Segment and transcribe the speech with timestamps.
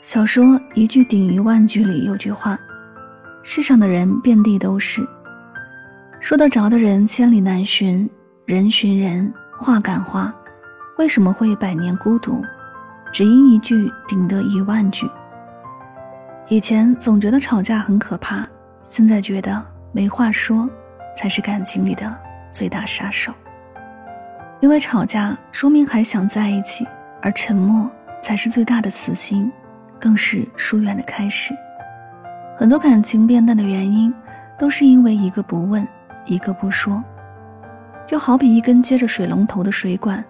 [0.00, 2.58] 小说一句顶一万句里有句话
[3.42, 5.06] ：“世上的人遍地都是，
[6.20, 8.08] 说得着的人千里难寻，
[8.46, 10.32] 人寻人，话赶话，
[10.98, 12.42] 为什么会百年孤独？
[13.12, 15.08] 只因一句顶得一万句。”
[16.48, 18.46] 以前总觉得吵架很可怕，
[18.84, 19.62] 现在觉得
[19.92, 20.70] 没话说
[21.16, 22.16] 才是感情里的
[22.50, 23.32] 最大杀手。
[24.60, 26.86] 因为吵架说明还想在一起，
[27.20, 27.90] 而沉默
[28.22, 29.50] 才是最大的死心。
[29.98, 31.54] 更是疏远的开始。
[32.56, 34.12] 很多感情变淡的原因，
[34.58, 35.86] 都是因为一个不问，
[36.24, 37.02] 一个不说。
[38.06, 40.24] 就好比一根接着水龙头的水管，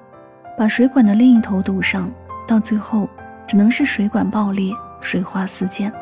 [0.57, 2.11] 把水管的另一头堵上，
[2.47, 3.09] 到最后
[3.47, 5.93] 只能是水管爆裂，水花四溅。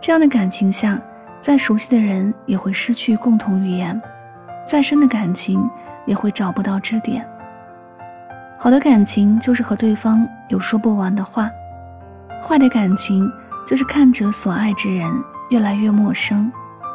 [0.00, 1.00] 这样的感情下，
[1.38, 4.00] 再熟悉的人也会失去共同语言，
[4.66, 5.68] 再深的感情
[6.06, 7.26] 也会找不到支点。
[8.58, 11.50] 好的感情就是和对方有说不完的话。
[12.44, 13.32] 坏的感情
[13.64, 15.10] 就是看着所爱之人
[15.48, 16.52] 越来越陌生，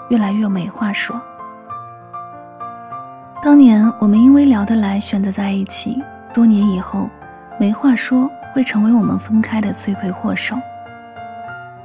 [0.10, 1.20] 越来越没话说。
[3.42, 7.10] 当年我们因为聊得来选择在一起，多年以后，
[7.60, 10.56] 没话说会成为我们分开的罪魁祸首。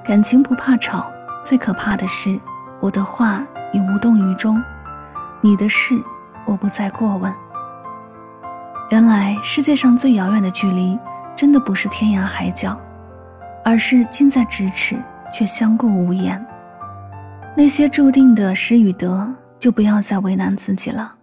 [0.04, 1.10] 感情不怕吵，
[1.42, 2.38] 最可怕的是
[2.80, 4.62] 我的话你无动于衷，
[5.40, 5.98] 你的事
[6.44, 7.34] 我不再过问。
[8.90, 10.98] 原来世界上最遥远的距离，
[11.34, 12.78] 真的不是天涯海角。
[13.64, 14.96] 而是近在咫尺，
[15.32, 16.44] 却相顾无言。
[17.56, 21.14] 那些注定的失与得，就不要再为难自己了。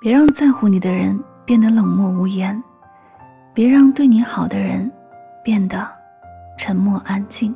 [0.00, 2.62] 别让在乎你的人变得冷漠无言，
[3.52, 4.90] 别让对你好的人
[5.42, 5.86] 变得
[6.56, 7.54] 沉默安静。